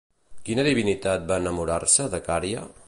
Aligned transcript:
Quina 0.47 0.63
divinitat 0.69 1.29
va 1.33 1.39
enamorar-se 1.45 2.11
de 2.17 2.25
Cària? 2.31 2.69